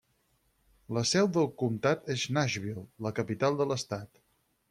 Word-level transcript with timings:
La 0.97 1.03
Seu 1.09 1.27
de 1.35 1.43
comtat 1.63 2.09
és 2.15 2.25
Nashville, 2.37 2.85
la 3.09 3.13
capital 3.21 3.61
de 3.63 3.71
l'estat. 3.73 4.23